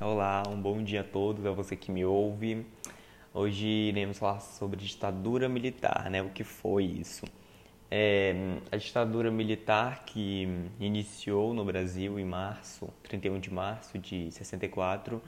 Olá, 0.00 0.42
um 0.48 0.60
bom 0.60 0.82
dia 0.82 1.02
a 1.02 1.04
todos, 1.04 1.46
a 1.46 1.52
você 1.52 1.76
que 1.76 1.88
me 1.92 2.04
ouve. 2.04 2.66
Hoje 3.32 3.64
iremos 3.64 4.18
falar 4.18 4.40
sobre 4.40 4.80
ditadura 4.80 5.48
militar, 5.48 6.10
né? 6.10 6.20
O 6.20 6.30
que 6.30 6.42
foi 6.42 6.82
isso? 6.82 7.24
É, 7.88 8.34
a 8.72 8.76
ditadura 8.76 9.30
militar 9.30 10.04
que 10.04 10.48
iniciou 10.80 11.54
no 11.54 11.64
Brasil 11.64 12.18
em 12.18 12.24
março, 12.24 12.88
31 13.04 13.38
de 13.38 13.54
março 13.54 13.96
de 13.96 14.32
64, 14.32 15.22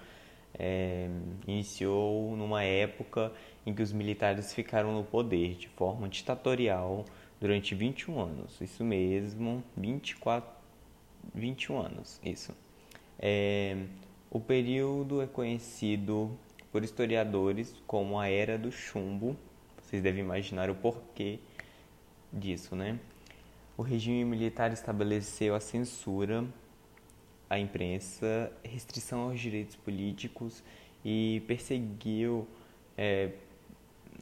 é, 0.58 1.08
iniciou 1.46 2.37
numa 2.37 2.64
época 2.64 3.33
em 3.64 3.72
que 3.72 3.83
os 3.83 3.92
militares 3.92 4.53
ficaram 4.53 4.92
no 4.92 5.04
poder 5.04 5.54
de 5.54 5.69
forma 5.69 6.08
ditatorial 6.08 7.04
durante 7.40 7.72
21 7.72 8.21
anos. 8.21 8.60
Isso 8.60 8.83
mesmo, 8.83 9.62
24, 9.76 10.51
21 11.33 11.78
anos, 11.78 12.21
isso. 12.24 12.53
É, 13.17 13.76
o 14.31 14.40
período 14.40 15.22
é 15.22 15.27
conhecido 15.27 16.37
por 16.73 16.83
historiadores 16.83 17.75
como 17.87 18.19
a 18.19 18.29
Era 18.29 18.59
do 18.59 18.71
Chumbo. 18.71 19.37
Vocês 19.80 20.03
devem 20.03 20.25
imaginar 20.25 20.69
o 20.69 20.75
porquê 20.75 21.39
disso, 22.33 22.75
né? 22.75 22.98
O 23.77 23.83
regime 23.83 24.25
militar 24.25 24.73
estabeleceu 24.73 25.55
a 25.55 25.61
censura 25.61 26.45
à 27.48 27.59
imprensa, 27.59 28.53
restrição 28.65 29.29
aos 29.29 29.41
direitos 29.41 29.77
políticos 29.77 30.62
e 31.05 31.43
perseguiu 31.47 32.48
é, 32.97 33.31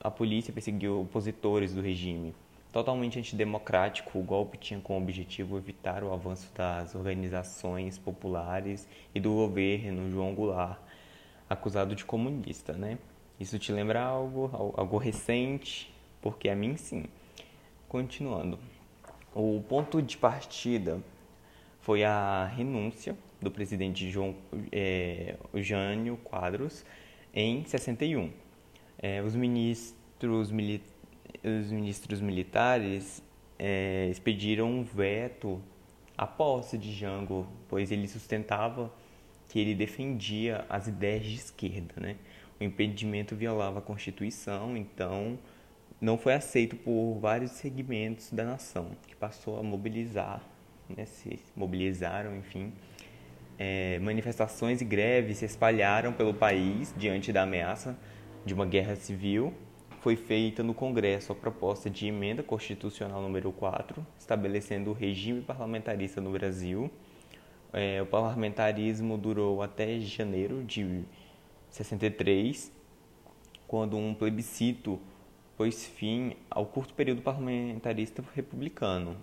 a 0.01 0.11
polícia 0.11 0.53
perseguiu 0.53 1.01
opositores 1.01 1.73
do 1.73 1.81
regime. 1.81 2.35
Totalmente 2.75 3.21
antidemocrático, 3.21 4.19
o 4.19 4.23
golpe 4.25 4.59
tinha 4.59 4.81
como 4.81 4.99
objetivo 4.99 5.57
evitar 5.57 6.03
o 6.03 6.13
avanço 6.13 6.53
das 6.57 6.97
organizações 6.97 7.99
populares 7.99 8.89
e 9.15 9.21
do 9.21 9.33
governo 9.33 10.11
João 10.11 10.35
Goulart, 10.35 10.81
acusado 11.49 11.95
de 11.95 12.05
comunista, 12.05 12.73
né? 12.73 12.99
Isso 13.39 13.61
te 13.61 13.71
lembra 13.71 14.03
algo, 14.03 14.51
algo 14.77 14.99
recente? 14.99 15.95
Porque 16.21 16.49
a 16.49 16.57
mim 16.57 16.77
sim. 16.77 17.05
Continuando. 17.89 18.59
O 19.33 19.63
ponto 19.69 20.03
de 20.03 20.17
partida 20.17 21.01
foi 21.81 22.03
a 22.03 22.45
renúncia 22.57 23.17
do 23.41 23.53
presidente 23.53 24.11
João 24.11 24.35
é, 24.73 25.37
Jânio 25.55 26.17
Quadros 26.25 26.85
em 27.33 27.65
61. 27.65 28.33
É, 28.99 29.23
os 29.23 29.37
ministros 29.37 30.51
militares 30.51 30.94
os 31.45 31.71
ministros 31.71 32.21
militares 32.21 33.23
é, 33.59 34.09
expediram 34.11 34.71
um 34.71 34.83
veto 34.83 35.61
à 36.17 36.27
posse 36.27 36.79
de 36.79 36.93
Jango, 36.93 37.47
pois 37.69 37.93
ele 37.93 38.09
sustentava 38.09 38.93
que 39.49 39.59
ele 39.59 39.75
defendia 39.75 40.65
as 40.69 40.89
ideias 40.89 41.25
de 41.25 41.35
esquerda, 41.35 41.95
né? 42.01 42.17
O 42.59 42.65
impedimento 42.65 43.37
violava 43.37 43.81
a 43.81 43.83
Constituição, 43.83 44.77
então 44.77 45.39
não 46.01 46.17
foi 46.17 46.35
aceito 46.35 46.77
por 46.77 47.19
vários 47.21 47.51
segmentos 47.53 48.31
da 48.31 48.45
nação, 48.45 48.93
que 49.07 49.15
passou 49.15 49.59
a 49.59 49.63
mobilizar, 49.63 50.43
né? 50.89 51.05
se 51.05 51.39
mobilizaram, 51.55 52.37
enfim. 52.37 52.73
É, 53.59 53.99
manifestações 54.01 54.81
e 54.81 54.85
greves 54.85 55.39
se 55.39 55.45
espalharam 55.45 56.13
pelo 56.13 56.35
país 56.35 56.93
diante 56.97 57.33
da 57.33 57.43
ameaça 57.43 57.97
de 58.45 58.53
uma 58.53 58.67
guerra 58.67 58.97
civil 58.97 59.55
foi 60.05 60.15
feita 60.17 60.63
no 60.63 60.75
Congresso 60.75 61.33
a 61.33 61.35
proposta 61.35 61.89
de 61.89 62.07
emenda 62.07 62.43
constitucional 62.43 63.23
número 63.23 63.51
4, 63.51 64.07
estabelecendo 64.19 64.91
o 64.91 64.93
regime 64.93 65.41
parlamentarista 65.41 66.21
no 66.21 66.31
Brasil. 66.31 66.91
É, 67.73 68.03
o 68.03 68.07
parlamentarismo 68.07 69.17
durou 69.17 69.63
até 69.63 69.99
janeiro 70.01 70.63
de 70.63 71.05
63, 71.71 72.71
quando 73.67 73.97
um 73.97 74.13
plebiscito 74.13 75.01
pôs 75.57 75.87
fim 75.87 76.37
ao 76.51 76.67
curto 76.67 76.93
período 76.93 77.23
parlamentarista 77.23 78.23
republicano. 78.35 79.17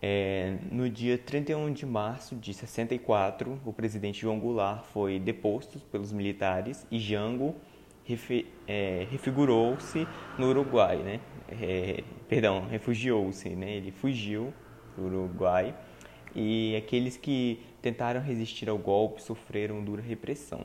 É, 0.00 0.56
no 0.70 0.88
dia 0.88 1.18
31 1.18 1.72
de 1.72 1.84
março 1.84 2.36
de 2.36 2.54
64, 2.54 3.60
o 3.64 3.72
presidente 3.72 4.20
João 4.22 4.38
Goulart 4.40 4.84
foi 4.86 5.18
deposto 5.18 5.80
pelos 5.92 6.12
militares 6.12 6.86
e 6.90 6.98
Jango 6.98 7.54
refi, 8.04 8.46
é, 8.66 9.06
refigurou-se 9.10 10.08
no 10.38 10.48
Uruguai, 10.48 10.96
né? 10.96 11.20
É, 11.60 12.02
perdão, 12.26 12.66
refugiou-se, 12.68 13.50
né? 13.50 13.72
Ele 13.72 13.90
fugiu 13.90 14.54
do 14.96 15.04
Uruguai 15.04 15.74
e 16.34 16.76
aqueles 16.76 17.16
que 17.16 17.60
tentaram 17.80 18.20
resistir 18.20 18.68
ao 18.68 18.78
golpe 18.78 19.22
sofreram 19.22 19.82
dura 19.82 20.02
repressão. 20.02 20.64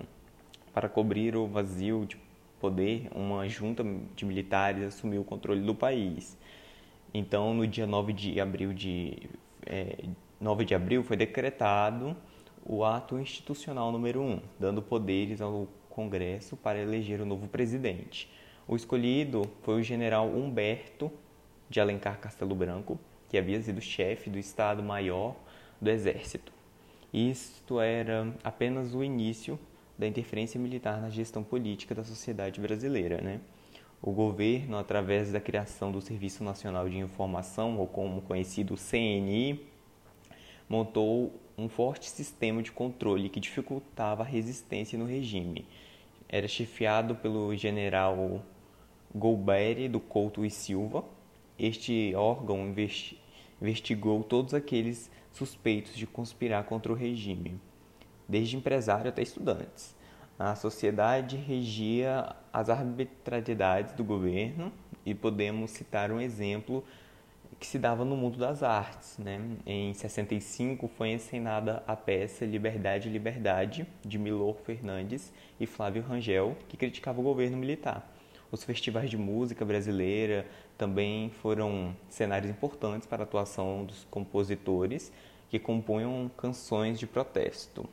Para 0.73 0.89
cobrir 0.89 1.35
o 1.35 1.47
vazio 1.47 2.05
de 2.05 2.17
poder, 2.59 3.09
uma 3.13 3.47
junta 3.47 3.83
de 4.15 4.25
militares 4.25 4.83
assumiu 4.83 5.21
o 5.21 5.25
controle 5.25 5.61
do 5.61 5.75
país. 5.75 6.37
Então, 7.13 7.53
no 7.53 7.67
dia 7.67 7.85
9 7.85 8.13
de 8.13 8.39
abril 8.39 8.73
de 8.73 9.29
é, 9.65 10.05
9 10.39 10.65
de 10.65 10.75
abril 10.75 11.03
foi 11.03 11.15
decretado 11.15 12.15
o 12.65 12.83
ato 12.83 13.19
institucional 13.19 13.91
número 13.91 14.21
1, 14.21 14.39
dando 14.59 14.81
poderes 14.81 15.41
ao 15.41 15.67
Congresso 15.89 16.57
para 16.57 16.79
eleger 16.79 17.21
o 17.21 17.25
novo 17.25 17.47
presidente. 17.47 18.29
O 18.67 18.75
escolhido 18.75 19.43
foi 19.61 19.79
o 19.79 19.83
general 19.83 20.27
Humberto 20.27 21.11
de 21.69 21.79
Alencar 21.79 22.19
Castelo 22.19 22.55
Branco, 22.55 22.99
que 23.29 23.37
havia 23.37 23.61
sido 23.61 23.81
chefe 23.81 24.29
do 24.29 24.37
Estado-Maior 24.37 25.35
do 25.83 25.89
Exército. 25.89 26.51
Isto 27.13 27.79
era 27.79 28.33
apenas 28.43 28.95
o 28.95 29.03
início 29.03 29.59
da 29.97 30.07
interferência 30.07 30.59
militar 30.59 30.99
na 30.99 31.09
gestão 31.09 31.43
política 31.43 31.93
da 31.93 32.03
sociedade 32.03 32.59
brasileira. 32.59 33.21
Né? 33.21 33.39
O 34.01 34.11
governo, 34.11 34.77
através 34.77 35.31
da 35.31 35.39
criação 35.39 35.91
do 35.91 36.01
Serviço 36.01 36.43
Nacional 36.43 36.89
de 36.89 36.97
Informação, 36.97 37.77
ou 37.77 37.85
como 37.85 38.21
conhecido 38.21 38.75
CNI, 38.75 39.59
montou 40.67 41.39
um 41.57 41.69
forte 41.69 42.09
sistema 42.09 42.63
de 42.63 42.71
controle 42.71 43.29
que 43.29 43.39
dificultava 43.39 44.23
a 44.23 44.25
resistência 44.25 44.97
no 44.97 45.05
regime. 45.05 45.67
Era 46.27 46.47
chefiado 46.47 47.15
pelo 47.15 47.55
general 47.55 48.41
Golbery 49.13 49.87
do 49.87 49.99
Couto 49.99 50.43
e 50.43 50.49
Silva. 50.49 51.03
Este 51.59 52.15
órgão 52.15 52.73
investigou 53.63 54.21
todos 54.23 54.53
aqueles 54.53 55.09
suspeitos 55.31 55.95
de 55.95 56.05
conspirar 56.05 56.65
contra 56.65 56.91
o 56.91 56.95
regime, 56.95 57.59
desde 58.27 58.57
empresário 58.57 59.07
até 59.07 59.21
estudantes. 59.21 59.95
A 60.37 60.53
sociedade 60.53 61.37
regia 61.37 62.35
as 62.51 62.69
arbitrariedades 62.69 63.93
do 63.93 64.03
governo 64.03 64.71
e 65.05 65.15
podemos 65.15 65.71
citar 65.71 66.11
um 66.11 66.19
exemplo 66.19 66.83
que 67.57 67.65
se 67.65 67.79
dava 67.79 68.03
no 68.03 68.17
mundo 68.17 68.37
das 68.37 68.61
artes. 68.61 69.17
Né? 69.17 69.39
Em 69.65 69.93
65 69.93 70.89
foi 70.89 71.11
encenada 71.11 71.81
a 71.87 71.95
peça 71.95 72.45
Liberdade, 72.45 73.07
Liberdade, 73.07 73.87
de 74.01 74.19
Milor 74.19 74.57
Fernandes 74.65 75.31
e 75.57 75.65
Flávio 75.65 76.03
Rangel, 76.03 76.57
que 76.67 76.75
criticava 76.75 77.21
o 77.21 77.23
governo 77.23 77.55
militar. 77.55 78.12
Os 78.53 78.63
festivais 78.63 79.09
de 79.09 79.17
música 79.17 79.65
brasileira 79.65 80.45
também 80.77 81.31
foram 81.41 81.97
cenários 82.07 82.51
importantes 82.51 83.07
para 83.07 83.23
a 83.23 83.25
atuação 83.25 83.83
dos 83.83 84.05
compositores 84.11 85.11
que 85.49 85.57
compunham 85.57 86.29
canções 86.37 86.99
de 86.99 87.07
protesto. 87.07 87.89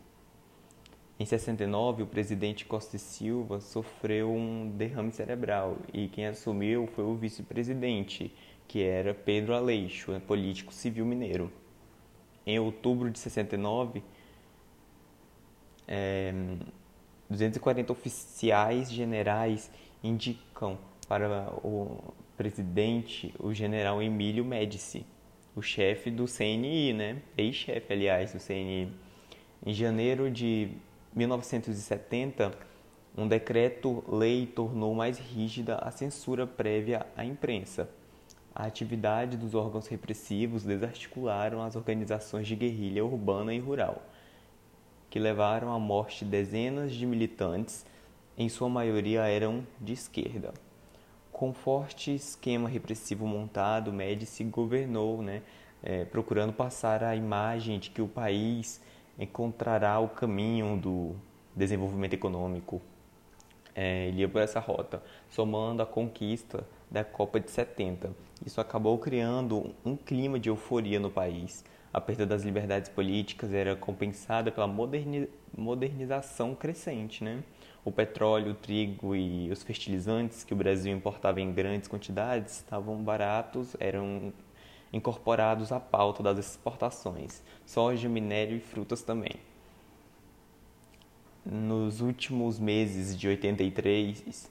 Em 1.18 1.24
69, 1.24 2.02
o 2.02 2.06
presidente 2.06 2.66
Costa 2.66 2.96
e 2.96 2.98
Silva 2.98 3.58
sofreu 3.58 4.30
um 4.30 4.68
derrame 4.76 5.10
cerebral 5.12 5.78
e 5.94 6.08
quem 6.08 6.26
assumiu 6.26 6.86
foi 6.88 7.04
o 7.04 7.14
vice-presidente, 7.14 8.30
que 8.68 8.82
era 8.82 9.14
Pedro 9.14 9.54
Aleixo, 9.54 10.12
político 10.26 10.74
civil 10.74 11.06
mineiro. 11.06 11.50
Em 12.44 12.58
outubro 12.58 13.10
de 13.10 13.18
69, 13.18 14.02
é, 15.88 16.34
240 17.30 17.90
oficiais 17.90 18.92
generais 18.92 19.70
indicam 20.02 20.78
para 21.08 21.50
o 21.64 22.14
presidente 22.36 23.34
o 23.38 23.52
general 23.52 24.02
Emílio 24.02 24.44
Médici, 24.44 25.04
o 25.54 25.60
chefe 25.60 26.10
do 26.10 26.24
CNI, 26.26 26.92
né? 26.92 27.22
Ex-chefe, 27.36 27.92
aliás, 27.92 28.32
do 28.32 28.38
CNI. 28.38 28.92
Em 29.64 29.74
janeiro 29.74 30.30
de 30.30 30.70
1970, 31.14 32.52
um 33.16 33.26
decreto-lei 33.26 34.46
tornou 34.46 34.94
mais 34.94 35.18
rígida 35.18 35.76
a 35.76 35.90
censura 35.90 36.46
prévia 36.46 37.04
à 37.16 37.24
imprensa. 37.24 37.90
A 38.54 38.64
atividade 38.64 39.36
dos 39.36 39.54
órgãos 39.54 39.86
repressivos 39.86 40.64
desarticularam 40.64 41.62
as 41.62 41.76
organizações 41.76 42.46
de 42.46 42.56
guerrilha 42.56 43.04
urbana 43.04 43.52
e 43.52 43.58
rural, 43.58 44.02
que 45.08 45.18
levaram 45.18 45.72
à 45.72 45.78
morte 45.78 46.24
dezenas 46.24 46.92
de 46.92 47.04
militantes, 47.04 47.84
em 48.40 48.48
sua 48.48 48.70
maioria 48.70 49.26
eram 49.26 49.66
de 49.78 49.92
esquerda. 49.92 50.54
Com 51.30 51.52
forte 51.52 52.14
esquema 52.14 52.70
repressivo 52.70 53.26
montado, 53.26 53.92
Médici 53.92 54.42
governou, 54.44 55.20
né, 55.20 55.42
é, 55.82 56.06
procurando 56.06 56.50
passar 56.50 57.04
a 57.04 57.14
imagem 57.14 57.78
de 57.78 57.90
que 57.90 58.00
o 58.00 58.08
país 58.08 58.80
encontrará 59.18 60.00
o 60.00 60.08
caminho 60.08 60.78
do 60.78 61.14
desenvolvimento 61.54 62.14
econômico. 62.14 62.80
É, 63.74 64.08
ele 64.08 64.22
ia 64.22 64.28
por 64.28 64.40
essa 64.40 64.58
rota, 64.58 65.02
somando 65.28 65.82
a 65.82 65.86
conquista 65.86 66.66
da 66.90 67.04
Copa 67.04 67.38
de 67.38 67.50
70. 67.50 68.10
Isso 68.44 68.58
acabou 68.58 68.96
criando 68.96 69.74
um 69.84 69.94
clima 69.94 70.40
de 70.40 70.48
euforia 70.48 70.98
no 70.98 71.10
país. 71.10 71.62
A 71.92 72.00
perda 72.00 72.24
das 72.24 72.42
liberdades 72.42 72.88
políticas 72.88 73.52
era 73.52 73.76
compensada 73.76 74.50
pela 74.50 74.66
moderni 74.66 75.28
modernização 75.54 76.54
crescente. 76.54 77.22
Né? 77.22 77.42
O 77.84 77.90
petróleo, 77.90 78.52
o 78.52 78.54
trigo 78.54 79.16
e 79.16 79.50
os 79.50 79.62
fertilizantes 79.62 80.44
que 80.44 80.52
o 80.52 80.56
Brasil 80.56 80.94
importava 80.94 81.40
em 81.40 81.52
grandes 81.52 81.88
quantidades 81.88 82.56
estavam 82.56 83.02
baratos, 83.02 83.74
eram 83.80 84.32
incorporados 84.92 85.72
à 85.72 85.80
pauta 85.80 86.22
das 86.22 86.38
exportações, 86.38 87.42
soja, 87.64 88.08
minério 88.08 88.56
e 88.56 88.60
frutas 88.60 89.02
também. 89.02 89.34
Nos 91.44 92.02
últimos 92.02 92.58
meses 92.58 93.16
de 93.16 93.26
83, 93.26 94.50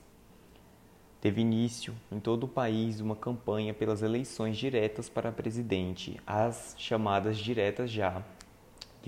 teve 1.21 1.41
início 1.41 1.93
em 2.11 2.19
todo 2.19 2.45
o 2.45 2.47
país 2.47 2.99
uma 2.99 3.15
campanha 3.15 3.75
pelas 3.75 4.01
eleições 4.01 4.57
diretas 4.57 5.07
para 5.07 5.31
presidente, 5.31 6.19
as 6.25 6.73
chamadas 6.79 7.37
diretas 7.37 7.91
já, 7.91 8.23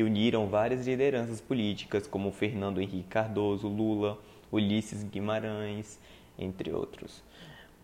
que 0.02 0.04
uniram 0.04 0.48
várias 0.48 0.88
lideranças 0.88 1.40
políticas 1.40 2.08
como 2.08 2.32
Fernando 2.32 2.82
Henrique 2.82 3.08
Cardoso, 3.08 3.68
Lula, 3.68 4.18
Ulisses 4.52 5.04
Guimarães, 5.04 6.00
entre 6.40 6.72
outros. 6.72 7.24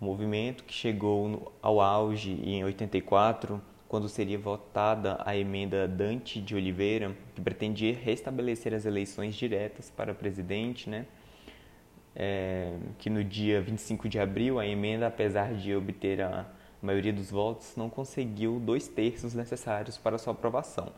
Movimento 0.02 0.64
que 0.64 0.74
chegou 0.74 1.54
ao 1.62 1.80
auge 1.80 2.32
em 2.44 2.64
84, 2.64 3.62
quando 3.88 4.10
seria 4.10 4.40
votada 4.40 5.22
a 5.24 5.38
emenda 5.38 5.88
Dante 5.88 6.42
de 6.42 6.56
Oliveira, 6.56 7.16
que 7.36 7.42
pretendia 7.42 7.94
restabelecer 7.94 8.74
as 8.74 8.84
eleições 8.84 9.36
diretas 9.36 9.92
para 9.96 10.12
presidente, 10.16 10.90
né? 10.90 11.06
É, 12.16 12.74
que 12.98 13.12
no 13.12 13.24
dia 13.24 13.62
25 13.62 14.10
de 14.10 14.20
abril 14.20 14.60
a 14.60 14.66
emenda, 14.66 15.06
apesar 15.06 15.54
de 15.54 15.76
obter 15.76 16.22
a 16.24 16.48
maioria 16.82 17.14
dos 17.14 17.30
votos, 17.30 17.76
não 17.78 17.92
conseguiu 17.92 18.60
dois 18.60 18.88
terços 18.88 19.36
necessários 19.36 20.00
para 20.00 20.18
sua 20.18 20.34
aprovação. 20.34 20.92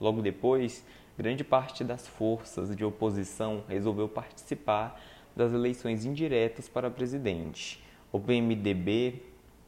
Logo 0.00 0.22
depois, 0.22 0.84
grande 1.16 1.44
parte 1.44 1.84
das 1.84 2.08
forças 2.08 2.74
de 2.74 2.84
oposição 2.84 3.62
resolveu 3.68 4.08
participar 4.08 5.00
das 5.36 5.52
eleições 5.52 6.04
indiretas 6.04 6.68
para 6.68 6.90
presidente 6.90 7.82
o 8.12 8.18
PMDB 8.18 9.22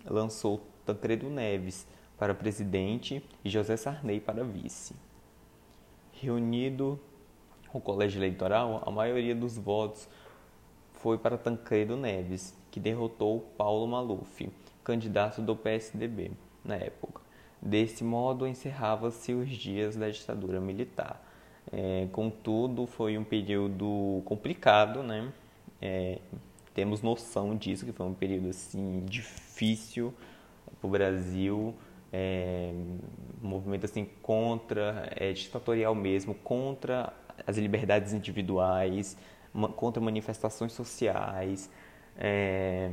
lançou 0.05 0.61
Tancredo 0.85 1.31
Neves 1.31 1.87
para 2.19 2.35
presidente 2.35 3.25
e 3.45 3.49
José 3.49 3.77
Sarney 3.77 4.21
para 4.21 4.43
vice. 4.43 4.95
Reunido 6.13 6.99
o 7.73 7.81
colégio 7.81 8.19
eleitoral, 8.19 8.83
a 8.85 8.91
maioria 8.91 9.35
dos 9.35 9.57
votos 9.57 10.09
foi 10.93 11.17
para 11.19 11.39
Tancredo 11.39 11.97
Neves, 11.97 12.55
que 12.71 12.79
derrotou 12.81 13.41
Paulo 13.57 13.87
Maluf, 13.87 14.51
candidato 14.85 15.41
do 15.41 15.57
PSDB 15.57 16.33
na 16.65 16.75
época. 16.75 17.22
Desse 17.63 18.03
modo, 18.03 18.47
encerrava-se 18.47 19.33
os 19.33 19.49
dias 19.49 19.95
da 19.95 20.11
ditadura 20.11 20.61
militar. 20.61 21.25
É, 21.73 22.09
contudo, 22.11 22.87
foi 22.87 23.17
um 23.17 23.23
período 23.23 24.21
complicado, 24.25 25.03
né? 25.03 25.33
É, 25.81 26.19
temos 26.75 27.03
noção 27.03 27.57
disso, 27.57 27.85
que 27.85 27.93
foi 27.93 28.07
um 28.07 28.15
período 28.15 28.49
assim 28.49 29.05
difícil 29.05 30.13
para 30.81 30.89
o 30.89 30.91
Brasil, 30.91 31.73
é, 32.13 32.75
movimento 33.41 33.85
assim 33.85 34.09
contra, 34.23 35.09
é, 35.15 35.33
ditatorial 35.33 35.95
mesmo, 35.95 36.35
contra 36.35 37.13
as 37.47 37.57
liberdades 37.59 38.13
individuais, 38.13 39.17
contra 39.77 40.03
manifestações 40.03 40.73
sociais, 40.73 41.71
é, 42.17 42.91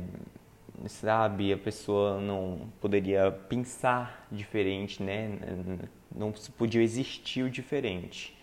sabe, 0.88 1.52
a 1.52 1.58
pessoa 1.58 2.20
não 2.20 2.70
poderia 2.80 3.30
pensar 3.30 4.26
diferente, 4.30 5.02
né? 5.02 5.38
Não 6.14 6.32
podia 6.56 6.82
existir 6.82 7.42
o 7.42 7.50
diferente. 7.50 8.36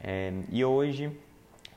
É, 0.00 0.32
e 0.50 0.64
hoje 0.64 1.12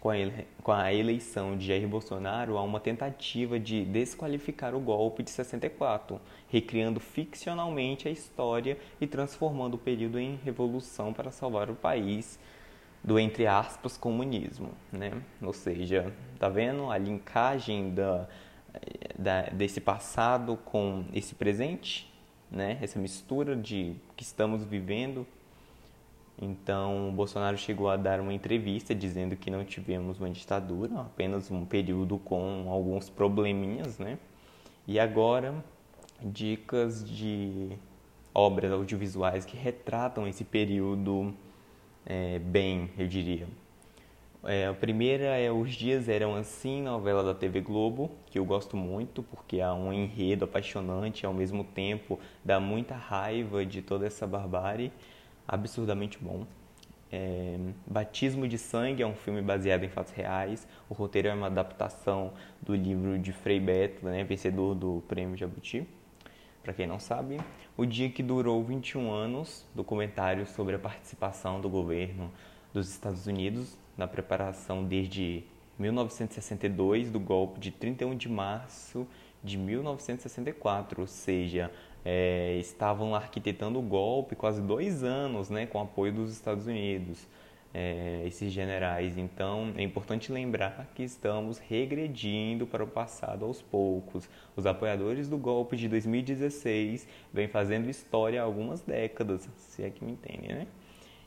com 0.01 0.71
a 0.71 0.91
eleição 0.91 1.55
de 1.55 1.67
Jair 1.67 1.87
Bolsonaro, 1.87 2.57
há 2.57 2.63
uma 2.63 2.79
tentativa 2.79 3.59
de 3.59 3.85
desqualificar 3.85 4.73
o 4.73 4.79
golpe 4.79 5.21
de 5.21 5.29
64, 5.29 6.19
recriando 6.49 6.99
ficcionalmente 6.99 8.07
a 8.07 8.11
história 8.11 8.79
e 8.99 9.05
transformando 9.05 9.75
o 9.75 9.77
período 9.77 10.19
em 10.19 10.39
revolução 10.43 11.13
para 11.13 11.29
salvar 11.29 11.69
o 11.69 11.75
país 11.75 12.39
do 13.03 13.19
entre 13.19 13.45
aspas 13.45 13.95
comunismo, 13.95 14.71
né? 14.91 15.21
Ou 15.39 15.53
seja, 15.53 16.11
tá 16.39 16.49
vendo 16.49 16.89
a 16.89 16.97
linkagem 16.97 17.93
da, 17.93 18.27
da 19.17 19.43
desse 19.49 19.81
passado 19.81 20.57
com 20.65 21.05
esse 21.13 21.35
presente, 21.35 22.11
né? 22.49 22.77
Essa 22.81 22.99
mistura 22.99 23.55
de 23.55 23.95
que 24.15 24.23
estamos 24.23 24.63
vivendo 24.63 25.25
então, 26.41 27.13
Bolsonaro 27.15 27.55
chegou 27.55 27.87
a 27.87 27.95
dar 27.95 28.19
uma 28.19 28.33
entrevista 28.33 28.95
dizendo 28.95 29.35
que 29.35 29.51
não 29.51 29.63
tivemos 29.63 30.17
uma 30.19 30.29
ditadura, 30.29 31.01
apenas 31.01 31.51
um 31.51 31.63
período 31.63 32.17
com 32.17 32.65
alguns 32.67 33.11
probleminhas, 33.11 33.99
né? 33.99 34.17
E 34.87 34.99
agora, 34.99 35.53
dicas 36.19 37.07
de 37.07 37.69
obras 38.33 38.71
audiovisuais 38.71 39.45
que 39.45 39.55
retratam 39.55 40.27
esse 40.27 40.43
período 40.43 41.31
é, 42.07 42.39
bem, 42.39 42.89
eu 42.97 43.07
diria. 43.07 43.47
É, 44.43 44.65
a 44.65 44.73
primeira 44.73 45.37
é 45.37 45.51
Os 45.51 45.71
Dias 45.71 46.09
Eram 46.09 46.35
Assim, 46.35 46.81
novela 46.81 47.23
da 47.23 47.35
TV 47.35 47.61
Globo, 47.61 48.09
que 48.25 48.39
eu 48.39 48.45
gosto 48.45 48.75
muito 48.75 49.21
porque 49.21 49.61
há 49.61 49.71
um 49.71 49.93
enredo 49.93 50.45
apaixonante 50.45 51.21
e 51.21 51.25
ao 51.27 51.33
mesmo 51.33 51.63
tempo 51.63 52.19
dá 52.43 52.59
muita 52.59 52.95
raiva 52.95 53.63
de 53.63 53.83
toda 53.83 54.07
essa 54.07 54.25
barbárie 54.25 54.91
absurdamente 55.47 56.17
bom. 56.19 56.47
É, 57.11 57.55
Batismo 57.85 58.47
de 58.47 58.57
Sangue 58.57 59.03
é 59.03 59.05
um 59.05 59.13
filme 59.13 59.43
baseado 59.43 59.83
em 59.83 59.89
fatos 59.89 60.11
reais. 60.11 60.67
O 60.89 60.95
roteiro 60.95 61.27
é 61.27 61.33
uma 61.35 61.45
adaptação 61.47 62.33
do 62.59 62.73
livro 62.73 63.19
de 63.19 63.31
Frei 63.31 63.59
Beto, 63.59 64.03
né, 64.03 64.23
vencedor 64.23 64.73
do 64.73 65.03
Prêmio 65.07 65.37
Jabuti. 65.37 65.87
Para 66.63 66.73
quem 66.73 66.87
não 66.87 66.99
sabe, 66.99 67.37
O 67.77 67.85
Dia 67.85 68.09
que 68.09 68.23
Durou 68.23 68.63
21 68.63 69.11
Anos, 69.11 69.67
documentário 69.75 70.47
sobre 70.47 70.75
a 70.75 70.79
participação 70.79 71.61
do 71.61 71.69
governo 71.69 72.31
dos 72.73 72.89
Estados 72.89 73.27
Unidos 73.27 73.77
na 74.01 74.07
preparação 74.07 74.83
desde 74.83 75.43
1962 75.77 77.11
do 77.11 77.19
golpe 77.19 77.59
de 77.59 77.69
31 77.69 78.15
de 78.15 78.27
março 78.27 79.07
de 79.43 79.59
1964, 79.59 81.01
ou 81.01 81.07
seja, 81.07 81.71
é, 82.03 82.57
estavam 82.59 83.13
arquitetando 83.13 83.77
o 83.77 83.81
golpe 83.81 84.35
quase 84.35 84.59
dois 84.59 85.03
anos, 85.03 85.51
né, 85.51 85.67
com 85.67 85.79
apoio 85.79 86.11
dos 86.13 86.31
Estados 86.31 86.65
Unidos, 86.65 87.27
é, 87.73 88.23
esses 88.25 88.51
generais. 88.51 89.19
Então, 89.19 89.71
é 89.77 89.83
importante 89.83 90.31
lembrar 90.31 90.91
que 90.95 91.03
estamos 91.03 91.59
regredindo 91.59 92.65
para 92.65 92.83
o 92.83 92.87
passado 92.87 93.45
aos 93.45 93.61
poucos. 93.61 94.27
Os 94.55 94.65
apoiadores 94.65 95.29
do 95.29 95.37
golpe 95.37 95.77
de 95.77 95.87
2016 95.87 97.07
vêm 97.31 97.47
fazendo 97.47 97.87
história 97.87 98.41
há 98.41 98.45
algumas 98.45 98.81
décadas, 98.81 99.47
se 99.57 99.83
é 99.83 99.91
que 99.91 100.03
me 100.03 100.13
entendem, 100.13 100.49
né? 100.49 100.67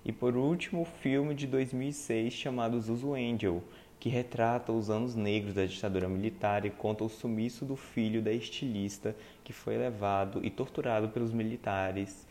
E 0.05 0.13
por 0.13 0.37
último, 0.37 0.83
o 0.83 0.85
filme 0.85 1.35
de 1.35 1.47
2006 1.47 2.33
chamado 2.33 2.81
Zuzu 2.81 3.15
Angel, 3.15 3.63
que 3.99 4.09
retrata 4.09 4.71
os 4.71 4.91
anos 4.91 5.15
negros 5.15 5.55
da 5.55 5.65
ditadura 5.65 6.09
militar 6.09 6.67
e 6.67 6.71
conta 6.71 7.05
o 7.05 7.09
sumiço 7.09 7.65
do 7.65 7.75
filho 7.75 8.21
da 8.21 8.31
estilista 8.31 9.17
que 9.43 9.53
foi 9.53 9.79
levado 9.79 10.45
e 10.45 10.51
torturado 10.51 11.09
pelos 11.09 11.33
militares 11.33 12.27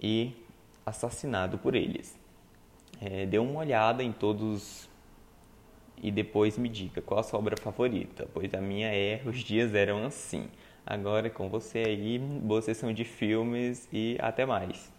e 0.00 0.32
assassinado 0.86 1.58
por 1.58 1.74
eles. 1.74 2.18
É, 2.98 3.26
dê 3.26 3.38
uma 3.38 3.60
olhada 3.60 4.02
em 4.02 4.10
todos 4.10 4.88
e 6.02 6.10
depois 6.10 6.56
me 6.56 6.68
diga 6.68 7.02
qual 7.02 7.20
a 7.20 7.22
sua 7.22 7.38
obra 7.38 7.56
favorita, 7.58 8.26
pois 8.32 8.54
a 8.54 8.60
minha 8.60 8.88
é 8.88 9.20
Os 9.26 9.40
Dias 9.40 9.74
Eram 9.74 10.06
Assim. 10.06 10.48
Agora 10.86 11.26
é 11.26 11.30
com 11.30 11.50
você 11.50 11.80
aí, 11.80 12.18
boa 12.18 12.62
sessão 12.62 12.90
de 12.90 13.04
filmes 13.04 13.86
e 13.92 14.16
até 14.18 14.46
mais. 14.46 14.90